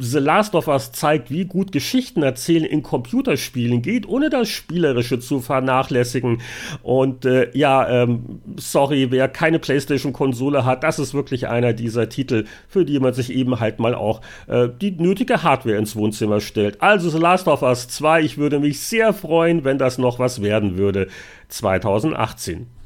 The 0.00 0.18
Last 0.18 0.54
of 0.54 0.68
Us 0.68 0.92
zeigt, 0.92 1.30
wie 1.30 1.44
gut 1.44 1.72
Geschichten 1.72 2.22
erzählen 2.22 2.64
in 2.64 2.82
Computerspielen 2.82 3.82
geht, 3.82 4.08
ohne 4.08 4.30
das 4.30 4.48
Spielerische 4.48 5.18
zu 5.18 5.40
vernachlässigen. 5.40 6.40
Und 6.82 7.24
äh, 7.24 7.50
ja, 7.52 7.88
ähm, 7.88 8.40
sorry, 8.56 9.10
wer 9.10 9.28
keine 9.28 9.58
PlayStation-Konsole 9.58 10.64
hat, 10.64 10.84
das 10.84 11.00
ist 11.00 11.14
wirklich 11.14 11.48
einer 11.48 11.72
dieser 11.72 12.08
Titel, 12.08 12.44
für 12.68 12.84
die 12.84 13.00
man 13.00 13.12
sich 13.12 13.32
eben 13.32 13.58
halt 13.58 13.80
mal 13.80 13.94
auch 13.94 14.20
äh, 14.46 14.68
die 14.80 14.92
nötige 14.92 15.42
Hardware 15.42 15.76
ins 15.76 15.96
Wohnzimmer 15.96 16.40
stellt. 16.40 16.80
Also 16.80 17.10
The 17.10 17.18
Last 17.18 17.48
of 17.48 17.62
Us 17.62 17.88
2, 17.88 18.22
ich 18.22 18.38
würde 18.38 18.60
mich 18.60 18.80
sehr 18.80 19.12
freuen, 19.12 19.64
wenn 19.64 19.78
das 19.78 19.98
noch 19.98 20.20
was 20.20 20.42
werden 20.42 20.78
würde. 20.78 21.08
2018. 21.48 22.77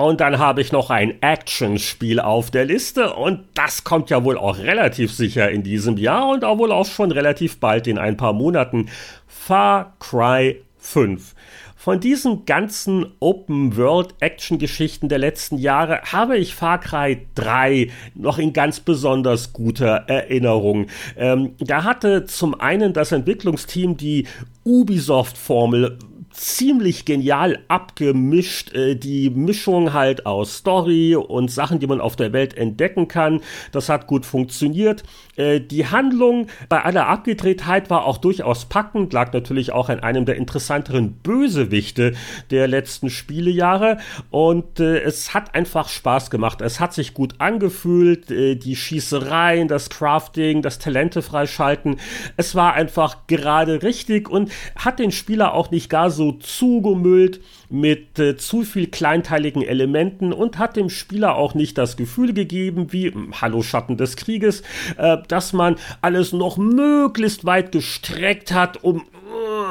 Und 0.00 0.22
dann 0.22 0.38
habe 0.38 0.62
ich 0.62 0.72
noch 0.72 0.88
ein 0.88 1.20
Actionspiel 1.20 2.20
auf 2.20 2.50
der 2.50 2.64
Liste 2.64 3.12
und 3.12 3.40
das 3.52 3.84
kommt 3.84 4.08
ja 4.08 4.24
wohl 4.24 4.38
auch 4.38 4.56
relativ 4.56 5.12
sicher 5.12 5.50
in 5.50 5.62
diesem 5.62 5.98
Jahr 5.98 6.30
und 6.30 6.42
auch 6.42 6.56
wohl 6.56 6.72
auch 6.72 6.86
schon 6.86 7.12
relativ 7.12 7.60
bald 7.60 7.86
in 7.86 7.98
ein 7.98 8.16
paar 8.16 8.32
Monaten. 8.32 8.88
Far 9.26 9.92
Cry 9.98 10.62
5. 10.78 11.34
Von 11.76 12.00
diesen 12.00 12.46
ganzen 12.46 13.12
Open-World-Action-Geschichten 13.20 15.10
der 15.10 15.18
letzten 15.18 15.58
Jahre 15.58 16.00
habe 16.10 16.38
ich 16.38 16.54
Far 16.54 16.80
Cry 16.80 17.26
3 17.34 17.90
noch 18.14 18.38
in 18.38 18.54
ganz 18.54 18.80
besonders 18.80 19.52
guter 19.52 20.04
Erinnerung. 20.06 20.86
Ähm, 21.18 21.56
da 21.58 21.84
hatte 21.84 22.24
zum 22.24 22.58
einen 22.58 22.94
das 22.94 23.12
Entwicklungsteam 23.12 23.98
die 23.98 24.26
Ubisoft-Formel 24.64 25.98
ziemlich 26.30 27.04
genial 27.04 27.58
abgemischt. 27.68 28.72
Äh, 28.74 28.96
die 28.96 29.30
Mischung 29.30 29.92
halt 29.92 30.26
aus 30.26 30.58
Story 30.58 31.16
und 31.16 31.50
Sachen, 31.50 31.80
die 31.80 31.86
man 31.86 32.00
auf 32.00 32.16
der 32.16 32.32
Welt 32.32 32.56
entdecken 32.56 33.08
kann. 33.08 33.40
Das 33.72 33.88
hat 33.88 34.06
gut 34.06 34.24
funktioniert. 34.24 35.02
Äh, 35.36 35.60
die 35.60 35.86
Handlung 35.86 36.46
bei 36.68 36.82
aller 36.82 37.08
Abgedrehtheit 37.08 37.90
war 37.90 38.04
auch 38.04 38.18
durchaus 38.18 38.66
packend, 38.66 39.12
lag 39.12 39.32
natürlich 39.32 39.72
auch 39.72 39.88
an 39.88 40.00
einem 40.00 40.24
der 40.24 40.36
interessanteren 40.36 41.12
Bösewichte 41.14 42.14
der 42.50 42.68
letzten 42.68 43.10
Spielejahre. 43.10 43.98
Und 44.30 44.80
äh, 44.80 45.00
es 45.00 45.34
hat 45.34 45.54
einfach 45.54 45.88
Spaß 45.88 46.30
gemacht. 46.30 46.60
Es 46.60 46.80
hat 46.80 46.94
sich 46.94 47.14
gut 47.14 47.34
angefühlt. 47.38 48.30
Äh, 48.30 48.56
die 48.56 48.76
Schießereien, 48.76 49.68
das 49.68 49.90
Crafting, 49.90 50.62
das 50.62 50.78
Talente 50.78 51.22
freischalten. 51.22 51.98
Es 52.36 52.54
war 52.54 52.74
einfach 52.74 53.26
gerade 53.26 53.82
richtig 53.82 54.28
und 54.28 54.50
hat 54.76 54.98
den 54.98 55.10
Spieler 55.10 55.54
auch 55.54 55.70
nicht 55.70 55.90
gar 55.90 56.10
so 56.10 56.19
zugemüllt 56.40 57.40
mit 57.70 58.18
äh, 58.18 58.36
zu 58.36 58.62
viel 58.62 58.88
kleinteiligen 58.88 59.62
Elementen 59.62 60.32
und 60.32 60.58
hat 60.58 60.76
dem 60.76 60.90
Spieler 60.90 61.36
auch 61.36 61.54
nicht 61.54 61.78
das 61.78 61.96
Gefühl 61.96 62.32
gegeben, 62.32 62.92
wie 62.92 63.10
hm, 63.10 63.40
Hallo 63.40 63.62
Schatten 63.62 63.96
des 63.96 64.16
Krieges, 64.16 64.62
äh, 64.96 65.18
dass 65.28 65.52
man 65.52 65.76
alles 66.02 66.32
noch 66.32 66.56
möglichst 66.56 67.44
weit 67.44 67.72
gestreckt 67.72 68.52
hat, 68.52 68.82
um 68.82 69.04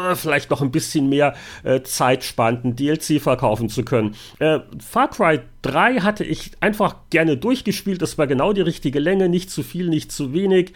äh, 0.10 0.15
vielleicht 0.15 0.50
noch 0.50 0.62
ein 0.62 0.72
bisschen 0.72 1.10
mehr 1.10 1.36
äh, 1.63 1.82
zeitspannenden 1.82 2.75
DLC 2.75 3.22
verkaufen 3.22 3.70
zu 3.70 3.84
können. 3.84 4.15
Äh, 4.39 4.60
Far 4.79 5.10
Cry 5.10 5.39
3 5.62 6.00
hatte 6.01 6.24
ich 6.24 6.51
einfach 6.62 6.96
gerne 7.10 7.38
durchgespielt. 7.38 8.01
Das 8.01 8.18
war 8.18 8.27
genau 8.27 8.53
die 8.53 8.62
richtige 8.62 9.00
Länge, 9.00 9.29
nicht 9.29 9.51
zu 9.51 9.63
viel, 9.63 9.89
nicht 9.89 10.12
zu 10.12 10.34
wenig. 10.34 10.74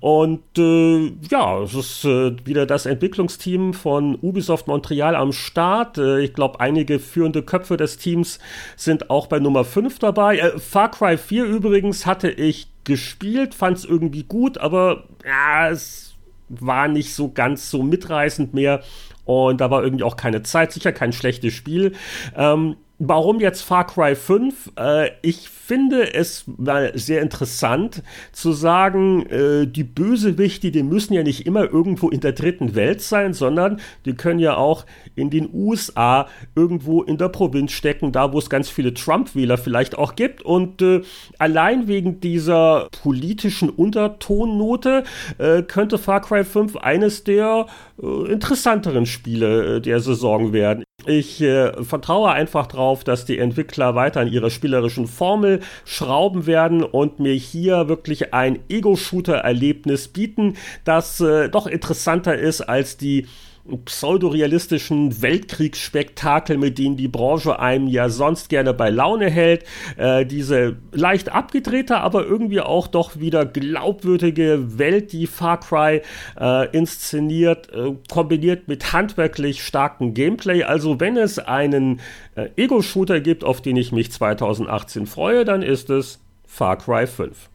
Und 0.00 0.42
äh, 0.58 1.12
ja, 1.30 1.62
es 1.62 1.74
ist 1.74 2.04
äh, 2.04 2.36
wieder 2.44 2.66
das 2.66 2.86
Entwicklungsteam 2.86 3.72
von 3.72 4.16
Ubisoft 4.20 4.66
Montreal 4.66 5.16
am 5.16 5.32
Start. 5.32 5.98
Äh, 5.98 6.20
ich 6.20 6.34
glaube, 6.34 6.60
einige 6.66 6.98
führende 6.98 7.42
Köpfe 7.42 7.76
des 7.76 7.96
Teams 7.96 8.40
sind 8.76 9.08
auch 9.08 9.28
bei 9.28 9.38
Nummer 9.38 9.64
5 9.64 10.00
dabei. 10.00 10.38
Äh, 10.38 10.58
Far 10.58 10.90
Cry 10.90 11.16
4 11.16 11.44
übrigens 11.44 12.06
hatte 12.06 12.28
ich 12.28 12.68
gespielt, 12.84 13.54
fand 13.54 13.78
es 13.78 13.84
irgendwie 13.84 14.24
gut, 14.24 14.58
aber 14.58 15.04
ja, 15.24 15.70
es 15.70 16.14
war 16.48 16.88
nicht 16.88 17.14
so 17.14 17.30
ganz 17.30 17.70
so 17.70 17.82
mitreißend 17.82 18.52
mehr. 18.52 18.82
Und 19.24 19.60
da 19.60 19.70
war 19.70 19.82
irgendwie 19.82 20.04
auch 20.04 20.16
keine 20.16 20.42
Zeit, 20.42 20.72
sicher 20.72 20.92
kein 20.92 21.12
schlechtes 21.12 21.52
Spiel. 21.52 21.94
Ähm, 22.36 22.76
Warum 22.98 23.40
jetzt 23.40 23.60
Far 23.60 23.86
Cry 23.86 24.16
5? 24.16 24.72
Äh, 24.78 25.10
ich 25.20 25.50
finde 25.50 26.14
es 26.14 26.44
mal 26.46 26.96
sehr 26.96 27.20
interessant 27.20 28.02
zu 28.32 28.52
sagen, 28.52 29.26
äh, 29.26 29.66
die 29.66 29.84
Bösewichte, 29.84 30.70
die 30.70 30.82
müssen 30.82 31.12
ja 31.12 31.22
nicht 31.22 31.46
immer 31.46 31.70
irgendwo 31.70 32.08
in 32.08 32.20
der 32.20 32.32
dritten 32.32 32.74
Welt 32.74 33.02
sein, 33.02 33.34
sondern 33.34 33.80
die 34.06 34.14
können 34.14 34.40
ja 34.40 34.56
auch 34.56 34.86
in 35.14 35.28
den 35.28 35.50
USA 35.52 36.26
irgendwo 36.54 37.02
in 37.02 37.18
der 37.18 37.28
Provinz 37.28 37.72
stecken, 37.72 38.12
da 38.12 38.32
wo 38.32 38.38
es 38.38 38.48
ganz 38.48 38.70
viele 38.70 38.94
Trump-Wähler 38.94 39.58
vielleicht 39.58 39.98
auch 39.98 40.16
gibt. 40.16 40.40
Und 40.40 40.80
äh, 40.80 41.02
allein 41.38 41.88
wegen 41.88 42.20
dieser 42.20 42.88
politischen 43.02 43.68
Untertonnote 43.68 45.04
könnte 45.68 45.98
Far 45.98 46.22
Cry 46.22 46.44
5 46.44 46.76
eines 46.76 47.24
der 47.24 47.66
interessanteren 47.98 49.06
Spiele 49.06 49.80
der 49.80 50.00
Saison 50.00 50.52
werden. 50.52 50.85
Ich 51.04 51.40
äh, 51.40 51.84
vertraue 51.84 52.30
einfach 52.30 52.66
darauf, 52.66 53.04
dass 53.04 53.24
die 53.24 53.38
Entwickler 53.38 53.94
weiter 53.94 54.20
an 54.20 54.32
ihrer 54.32 54.50
spielerischen 54.50 55.06
Formel 55.06 55.60
schrauben 55.84 56.46
werden 56.46 56.82
und 56.82 57.20
mir 57.20 57.34
hier 57.34 57.88
wirklich 57.88 58.34
ein 58.34 58.58
Ego-Shooter-Erlebnis 58.68 60.08
bieten, 60.08 60.56
das 60.84 61.20
äh, 61.20 61.48
doch 61.48 61.66
interessanter 61.68 62.36
ist 62.36 62.62
als 62.62 62.96
die 62.96 63.26
pseudorealistischen 63.84 65.22
Weltkriegsspektakel, 65.22 66.58
mit 66.58 66.78
denen 66.78 66.96
die 66.96 67.08
Branche 67.08 67.58
einem 67.58 67.88
ja 67.88 68.08
sonst 68.08 68.48
gerne 68.48 68.74
bei 68.74 68.90
Laune 68.90 69.30
hält. 69.30 69.64
Äh, 69.96 70.26
diese 70.26 70.76
leicht 70.92 71.32
abgedrehte, 71.32 71.98
aber 71.98 72.24
irgendwie 72.24 72.60
auch 72.60 72.86
doch 72.86 73.18
wieder 73.18 73.44
glaubwürdige 73.44 74.78
Welt, 74.78 75.12
die 75.12 75.26
Far 75.26 75.60
Cry 75.60 76.02
äh, 76.38 76.70
inszeniert, 76.76 77.72
äh, 77.72 77.94
kombiniert 78.10 78.68
mit 78.68 78.92
handwerklich 78.92 79.64
starkem 79.64 80.14
Gameplay. 80.14 80.62
Also 80.62 81.00
wenn 81.00 81.16
es 81.16 81.38
einen 81.38 82.00
äh, 82.34 82.48
Ego-Shooter 82.56 83.20
gibt, 83.20 83.44
auf 83.44 83.60
den 83.60 83.76
ich 83.76 83.92
mich 83.92 84.12
2018 84.12 85.06
freue, 85.06 85.44
dann 85.44 85.62
ist 85.62 85.90
es 85.90 86.20
Far 86.46 86.78
Cry 86.78 87.06
5. 87.06 87.50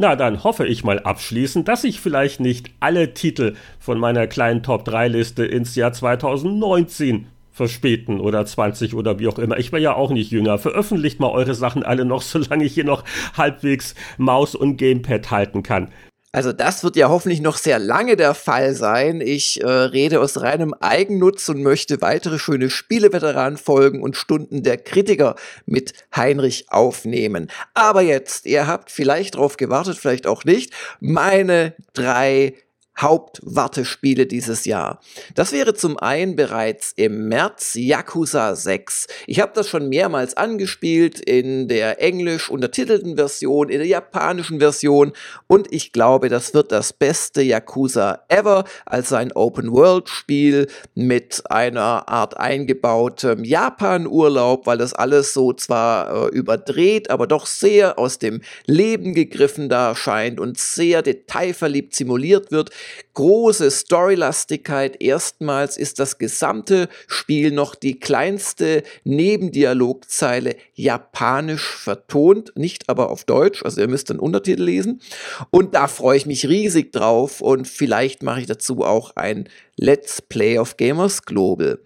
Na, 0.00 0.14
dann 0.14 0.44
hoffe 0.44 0.64
ich 0.64 0.84
mal 0.84 1.00
abschließend, 1.00 1.66
dass 1.66 1.82
ich 1.82 2.00
vielleicht 2.00 2.38
nicht 2.38 2.70
alle 2.78 3.14
Titel 3.14 3.56
von 3.80 3.98
meiner 3.98 4.28
kleinen 4.28 4.62
Top-3-Liste 4.62 5.44
ins 5.44 5.74
Jahr 5.74 5.92
2019 5.92 7.26
verspäten 7.50 8.20
oder 8.20 8.46
20 8.46 8.94
oder 8.94 9.18
wie 9.18 9.26
auch 9.26 9.40
immer. 9.40 9.58
Ich 9.58 9.72
war 9.72 9.80
ja 9.80 9.96
auch 9.96 10.10
nicht 10.10 10.30
jünger. 10.30 10.58
Veröffentlicht 10.58 11.18
mal 11.18 11.32
eure 11.32 11.54
Sachen 11.54 11.82
alle 11.82 12.04
noch, 12.04 12.22
solange 12.22 12.64
ich 12.64 12.74
hier 12.74 12.84
noch 12.84 13.02
halbwegs 13.36 13.96
Maus 14.18 14.54
und 14.54 14.76
Gamepad 14.76 15.32
halten 15.32 15.64
kann. 15.64 15.88
Also 16.30 16.52
das 16.52 16.84
wird 16.84 16.96
ja 16.96 17.08
hoffentlich 17.08 17.40
noch 17.40 17.56
sehr 17.56 17.78
lange 17.78 18.14
der 18.14 18.34
Fall 18.34 18.74
sein. 18.74 19.22
Ich 19.22 19.62
äh, 19.62 19.66
rede 19.66 20.20
aus 20.20 20.42
reinem 20.42 20.74
Eigennutz 20.74 21.48
und 21.48 21.62
möchte 21.62 22.02
weitere 22.02 22.38
schöne 22.38 22.68
Spieleveteranen-Folgen 22.68 24.02
und 24.02 24.14
Stunden 24.14 24.62
der 24.62 24.76
Kritiker 24.76 25.36
mit 25.64 25.94
Heinrich 26.14 26.66
aufnehmen. 26.68 27.50
Aber 27.72 28.02
jetzt, 28.02 28.44
ihr 28.44 28.66
habt 28.66 28.90
vielleicht 28.90 29.36
drauf 29.36 29.56
gewartet, 29.56 29.96
vielleicht 29.96 30.26
auch 30.26 30.44
nicht, 30.44 30.72
meine 31.00 31.74
drei 31.94 32.54
Hauptwartespiele 33.00 34.26
dieses 34.26 34.64
Jahr. 34.64 35.00
Das 35.34 35.52
wäre 35.52 35.74
zum 35.74 35.98
einen 35.98 36.36
bereits 36.36 36.92
im 36.96 37.28
März 37.28 37.74
Yakuza 37.74 38.56
6. 38.56 39.06
Ich 39.26 39.40
habe 39.40 39.52
das 39.54 39.68
schon 39.68 39.88
mehrmals 39.88 40.36
angespielt 40.36 41.20
in 41.20 41.68
der 41.68 42.02
englisch 42.02 42.50
untertitelten 42.50 43.16
Version, 43.16 43.68
in 43.68 43.78
der 43.78 43.86
japanischen 43.86 44.58
Version 44.58 45.12
und 45.46 45.72
ich 45.72 45.92
glaube, 45.92 46.28
das 46.28 46.54
wird 46.54 46.72
das 46.72 46.92
beste 46.92 47.42
Yakuza 47.42 48.24
ever, 48.28 48.64
also 48.84 49.14
ein 49.14 49.32
Open-World-Spiel 49.32 50.66
mit 50.94 51.42
einer 51.50 52.08
Art 52.08 52.36
eingebautem 52.36 53.44
Japan-Urlaub, 53.44 54.66
weil 54.66 54.78
das 54.78 54.92
alles 54.92 55.32
so 55.32 55.52
zwar 55.52 56.26
äh, 56.32 56.36
überdreht, 56.36 57.10
aber 57.10 57.26
doch 57.26 57.46
sehr 57.46 57.98
aus 57.98 58.18
dem 58.18 58.40
Leben 58.66 59.14
gegriffen 59.14 59.68
da 59.68 59.94
scheint 59.94 60.40
und 60.40 60.58
sehr 60.58 61.02
detailverliebt 61.02 61.94
simuliert 61.94 62.50
wird 62.50 62.70
große 63.14 63.70
Storylastigkeit. 63.70 65.00
Erstmals 65.00 65.76
ist 65.76 65.98
das 65.98 66.18
gesamte 66.18 66.88
Spiel 67.06 67.50
noch 67.50 67.74
die 67.74 67.98
kleinste 67.98 68.82
Nebendialogzeile 69.04 70.56
japanisch 70.74 71.76
vertont, 71.76 72.52
nicht 72.56 72.88
aber 72.88 73.10
auf 73.10 73.24
Deutsch, 73.24 73.64
also 73.64 73.80
ihr 73.80 73.88
müsst 73.88 74.10
den 74.10 74.18
Untertitel 74.18 74.62
lesen. 74.62 75.00
Und 75.50 75.74
da 75.74 75.88
freue 75.88 76.16
ich 76.16 76.26
mich 76.26 76.48
riesig 76.48 76.92
drauf 76.92 77.40
und 77.40 77.66
vielleicht 77.66 78.22
mache 78.22 78.40
ich 78.40 78.46
dazu 78.46 78.84
auch 78.84 79.16
ein 79.16 79.48
Let's 79.76 80.20
Play 80.22 80.58
of 80.58 80.76
Gamers 80.76 81.22
Global. 81.22 81.78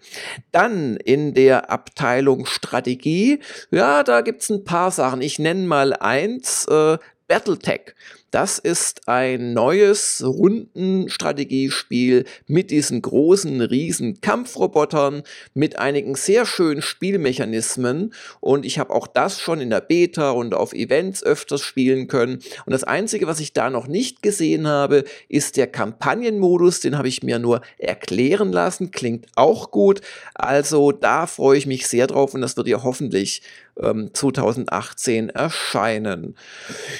Dann 0.51 0.97
in 0.97 1.33
der 1.33 1.69
Abteilung 1.69 2.45
Strategie, 2.45 3.39
ja, 3.71 4.03
da 4.03 4.21
gibt 4.21 4.41
es 4.41 4.49
ein 4.49 4.63
paar 4.63 4.91
Sachen. 4.91 5.21
Ich 5.21 5.39
nenne 5.39 5.67
mal 5.67 5.93
eins, 5.93 6.65
äh, 6.65 6.97
Battletech. 7.27 7.93
Das 8.33 8.57
ist 8.57 9.07
ein 9.07 9.53
neues 9.53 10.23
Rundenstrategiespiel 10.25 12.25
mit 12.47 12.71
diesen 12.71 13.03
großen, 13.03 13.61
riesen 13.61 14.21
Kampfrobotern, 14.21 15.21
mit 15.53 15.77
einigen 15.77 16.15
sehr 16.15 16.47
schönen 16.47 16.81
Spielmechanismen. 16.81 18.11
Und 18.39 18.65
ich 18.65 18.79
habe 18.79 18.91
auch 18.91 19.05
das 19.05 19.39
schon 19.39 19.61
in 19.61 19.69
der 19.69 19.81
Beta 19.81 20.31
und 20.31 20.55
auf 20.55 20.73
Events 20.73 21.21
öfters 21.21 21.61
spielen 21.61 22.07
können. 22.07 22.39
Und 22.65 22.71
das 22.71 22.83
Einzige, 22.83 23.27
was 23.27 23.39
ich 23.39 23.53
da 23.53 23.69
noch 23.69 23.85
nicht 23.85 24.23
gesehen 24.23 24.67
habe, 24.67 25.03
ist 25.29 25.55
der 25.55 25.67
Kampagnenmodus. 25.67 26.79
Den 26.79 26.97
habe 26.97 27.09
ich 27.09 27.21
mir 27.21 27.37
nur 27.37 27.61
erklären 27.77 28.51
lassen. 28.51 28.89
Klingt 28.89 29.27
auch 29.35 29.69
gut. 29.69 30.01
Also 30.33 30.91
da 30.91 31.27
freue 31.27 31.59
ich 31.59 31.67
mich 31.67 31.85
sehr 31.85 32.07
drauf 32.07 32.33
und 32.33 32.41
das 32.41 32.57
wird 32.57 32.67
ja 32.67 32.81
hoffentlich 32.81 33.43
ähm, 33.81 34.09
2018 34.13 35.29
erscheinen. 35.29 36.35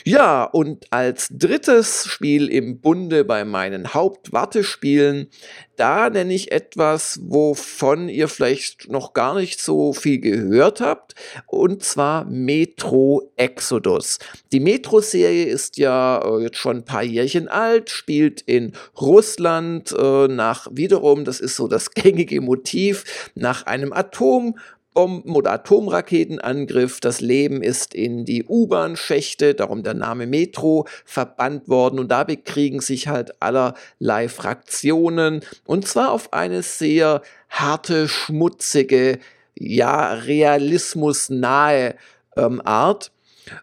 Ja, 0.03 0.43
und 0.43 0.85
als 0.91 1.29
drittes 1.31 2.05
Spiel 2.07 2.49
im 2.49 2.79
Bunde 2.79 3.25
bei 3.25 3.45
meinen 3.45 3.93
Hauptwartespielen, 3.93 5.29
da 5.75 6.09
nenne 6.09 6.33
ich 6.33 6.51
etwas, 6.51 7.19
wovon 7.23 8.07
ihr 8.09 8.27
vielleicht 8.27 8.89
noch 8.89 9.13
gar 9.13 9.35
nicht 9.35 9.59
so 9.59 9.93
viel 9.93 10.19
gehört 10.19 10.81
habt, 10.81 11.15
und 11.47 11.83
zwar 11.83 12.25
Metro 12.25 13.31
Exodus. 13.35 14.19
Die 14.51 14.59
Metro-Serie 14.59 15.45
ist 15.45 15.77
ja 15.77 16.19
äh, 16.23 16.43
jetzt 16.43 16.57
schon 16.57 16.77
ein 16.77 16.85
paar 16.85 17.03
Jährchen 17.03 17.47
alt, 17.47 17.89
spielt 17.89 18.41
in 18.41 18.73
Russland 18.99 19.93
äh, 19.97 20.27
nach 20.27 20.67
wiederum, 20.71 21.25
das 21.25 21.39
ist 21.39 21.55
so 21.55 21.67
das 21.67 21.91
gängige 21.95 22.41
Motiv, 22.41 23.31
nach 23.35 23.65
einem 23.65 23.93
Atom 23.93 24.55
Bomben- 24.93 25.35
oder 25.35 25.51
Atomraketenangriff. 25.51 26.99
Das 26.99 27.21
Leben 27.21 27.61
ist 27.61 27.93
in 27.93 28.25
die 28.25 28.45
U-Bahn-Schächte, 28.45 29.55
darum 29.55 29.83
der 29.83 29.93
Name 29.93 30.27
Metro, 30.27 30.87
verbannt 31.05 31.67
worden. 31.67 31.99
Und 31.99 32.09
da 32.09 32.23
bekriegen 32.23 32.79
sich 32.79 33.07
halt 33.07 33.41
allerlei 33.41 34.29
Fraktionen. 34.29 35.41
Und 35.65 35.87
zwar 35.87 36.11
auf 36.11 36.33
eine 36.33 36.63
sehr 36.63 37.21
harte, 37.49 38.07
schmutzige, 38.07 39.19
ja, 39.55 40.13
realismusnahe 40.13 41.95
ähm, 42.35 42.61
Art. 42.63 43.11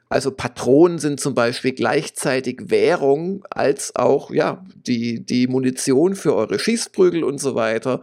Also 0.09 0.31
Patronen 0.31 0.99
sind 0.99 1.21
zum 1.21 1.35
Beispiel 1.35 1.73
gleichzeitig 1.73 2.71
Währung 2.71 3.45
als 3.51 3.97
auch 3.97 4.31
ja 4.31 4.65
die, 4.75 5.25
die 5.25 5.47
Munition 5.47 6.17
für 6.17 6.35
eure 6.35 6.59
Schießprügel 6.59 7.25
und 7.25 7.39
so 7.39 7.55
weiter. 7.55 8.03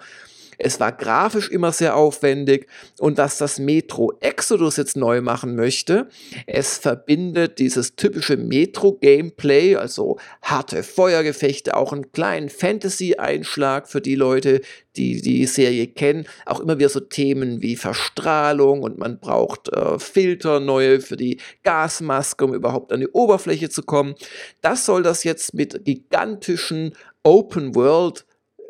Es 0.58 0.80
war 0.80 0.92
grafisch 0.92 1.50
immer 1.50 1.72
sehr 1.72 1.96
aufwendig 1.96 2.68
und 3.00 3.18
dass 3.18 3.38
das 3.38 3.60
Metro 3.60 4.14
Exodus 4.20 4.78
jetzt 4.78 4.98
neu 4.98 5.22
machen 5.22 5.56
möchte, 5.56 6.08
es 6.46 6.78
verbindet 6.78 7.60
dieses 7.60 7.96
typische 7.96 8.38
Metro-Gameplay, 8.38 9.76
also 9.76 10.18
harte 10.42 10.84
Feuergefechte, 10.84 11.76
auch 11.76 11.94
einen 11.94 12.12
kleinen 12.12 12.50
Fantasy-Einschlag 12.50 13.88
für 13.88 14.02
die 14.02 14.15
Leute, 14.15 14.62
die 14.96 15.22
die 15.22 15.46
Serie 15.46 15.88
kennen, 15.88 16.28
auch 16.46 16.60
immer 16.60 16.80
wieder 16.80 16.89
so 16.89 17.00
Themen 17.00 17.62
wie 17.62 17.76
Verstrahlung 17.76 18.82
und 18.82 18.98
man 18.98 19.20
braucht 19.20 19.70
äh, 19.70 20.00
Filter 20.00 20.60
neue 20.60 21.00
für 21.02 21.17
die 21.17 21.39
Gasmaske, 21.63 22.46
um 22.46 22.54
überhaupt 22.54 22.91
an 22.91 23.00
die 23.00 23.08
Oberfläche 23.08 23.70
zu 23.70 23.84
kommen. 23.84 24.15
Das 24.62 24.86
soll 24.86 25.04
das 25.04 25.24
jetzt 25.24 25.54
mit 25.54 25.86
gigantischen 25.86 26.93
Open 27.24 27.76
World 27.76 28.27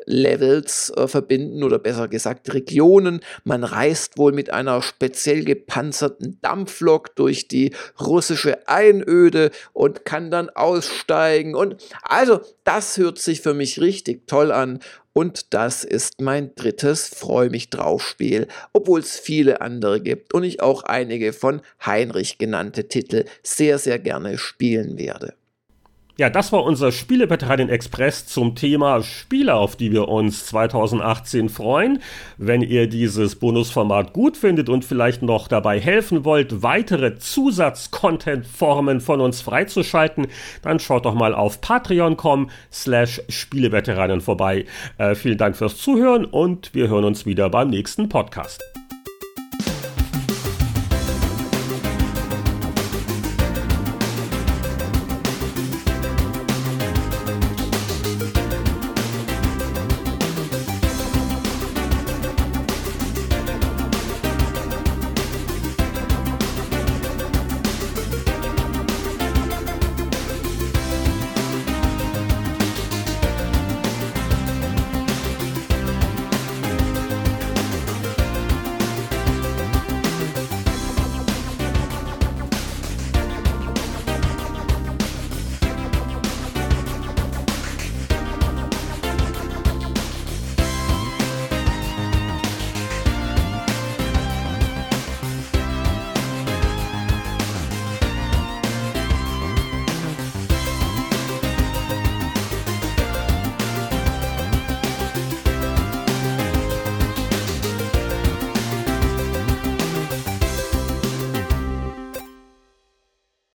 Levels 0.08 0.90
äh, 0.96 1.06
verbinden 1.06 1.62
oder 1.62 1.78
besser 1.78 2.08
gesagt 2.08 2.52
Regionen. 2.52 3.20
Man 3.44 3.62
reist 3.62 4.16
wohl 4.16 4.32
mit 4.32 4.50
einer 4.50 4.80
speziell 4.80 5.44
gepanzerten 5.44 6.38
Dampflok 6.40 7.14
durch 7.14 7.46
die 7.46 7.74
russische 8.00 8.66
Einöde 8.68 9.50
und 9.74 10.04
kann 10.04 10.30
dann 10.30 10.48
aussteigen. 10.50 11.54
Und 11.54 11.76
also, 12.02 12.40
das 12.64 12.96
hört 12.96 13.18
sich 13.18 13.42
für 13.42 13.54
mich 13.54 13.80
richtig 13.80 14.26
toll 14.26 14.50
an. 14.50 14.80
Und 15.12 15.52
das 15.52 15.84
ist 15.84 16.20
mein 16.20 16.54
drittes 16.54 17.08
Freu 17.08 17.50
mich 17.50 17.70
drauf 17.70 18.06
Spiel, 18.06 18.46
obwohl 18.72 19.00
es 19.00 19.18
viele 19.18 19.60
andere 19.60 20.00
gibt 20.00 20.32
und 20.32 20.44
ich 20.44 20.62
auch 20.62 20.84
einige 20.84 21.32
von 21.32 21.60
Heinrich 21.84 22.38
genannte 22.38 22.88
Titel 22.88 23.24
sehr, 23.42 23.78
sehr 23.78 23.98
gerne 23.98 24.38
spielen 24.38 24.96
werde. 24.96 25.34
Ja, 26.20 26.30
das 26.30 26.50
war 26.50 26.64
unser 26.64 26.90
Spieleveteranen 26.90 27.68
Express 27.68 28.26
zum 28.26 28.56
Thema 28.56 29.04
Spiele, 29.04 29.54
auf 29.54 29.76
die 29.76 29.92
wir 29.92 30.08
uns 30.08 30.46
2018 30.46 31.48
freuen. 31.48 32.02
Wenn 32.38 32.60
ihr 32.60 32.88
dieses 32.88 33.36
Bonusformat 33.36 34.14
gut 34.14 34.36
findet 34.36 34.68
und 34.68 34.84
vielleicht 34.84 35.22
noch 35.22 35.46
dabei 35.46 35.78
helfen 35.78 36.24
wollt, 36.24 36.64
weitere 36.64 37.18
Zusatz-Content-Formen 37.18 39.00
von 39.00 39.20
uns 39.20 39.42
freizuschalten, 39.42 40.26
dann 40.62 40.80
schaut 40.80 41.04
doch 41.04 41.14
mal 41.14 41.36
auf 41.36 41.60
patreon.com 41.60 42.50
slash 42.72 43.22
Spieleveteranen 43.28 44.20
vorbei. 44.20 44.64
Äh, 44.98 45.14
vielen 45.14 45.38
Dank 45.38 45.56
fürs 45.56 45.76
Zuhören 45.76 46.24
und 46.24 46.74
wir 46.74 46.88
hören 46.88 47.04
uns 47.04 47.26
wieder 47.26 47.48
beim 47.48 47.70
nächsten 47.70 48.08
Podcast. 48.08 48.60